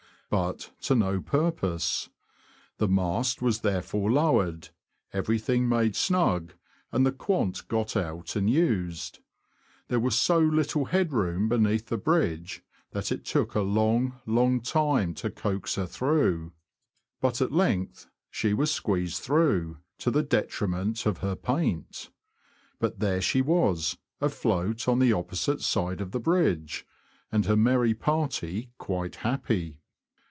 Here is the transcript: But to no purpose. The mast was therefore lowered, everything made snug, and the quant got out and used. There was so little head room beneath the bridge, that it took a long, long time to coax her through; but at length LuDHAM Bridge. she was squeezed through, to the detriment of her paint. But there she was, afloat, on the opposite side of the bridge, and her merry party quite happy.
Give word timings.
But 0.33 0.71
to 0.83 0.95
no 0.95 1.19
purpose. 1.19 2.07
The 2.77 2.87
mast 2.87 3.41
was 3.41 3.59
therefore 3.59 4.09
lowered, 4.09 4.69
everything 5.11 5.67
made 5.67 5.93
snug, 5.93 6.53
and 6.89 7.05
the 7.05 7.11
quant 7.11 7.67
got 7.67 7.97
out 7.97 8.37
and 8.37 8.49
used. 8.49 9.19
There 9.89 9.99
was 9.99 10.17
so 10.17 10.39
little 10.39 10.85
head 10.85 11.11
room 11.11 11.49
beneath 11.49 11.87
the 11.87 11.97
bridge, 11.97 12.63
that 12.91 13.11
it 13.11 13.25
took 13.25 13.55
a 13.55 13.59
long, 13.61 14.21
long 14.25 14.61
time 14.61 15.13
to 15.15 15.29
coax 15.29 15.75
her 15.75 15.85
through; 15.85 16.53
but 17.19 17.41
at 17.41 17.51
length 17.51 18.03
LuDHAM 18.03 18.05
Bridge. 18.05 18.09
she 18.29 18.53
was 18.53 18.71
squeezed 18.71 19.21
through, 19.21 19.79
to 19.97 20.09
the 20.09 20.23
detriment 20.23 21.05
of 21.05 21.17
her 21.17 21.35
paint. 21.35 22.09
But 22.79 22.99
there 23.01 23.19
she 23.19 23.41
was, 23.41 23.97
afloat, 24.21 24.87
on 24.87 24.99
the 24.99 25.11
opposite 25.11 25.59
side 25.61 25.99
of 25.99 26.11
the 26.11 26.21
bridge, 26.21 26.85
and 27.33 27.47
her 27.47 27.57
merry 27.57 27.93
party 27.93 28.71
quite 28.77 29.15
happy. 29.15 29.79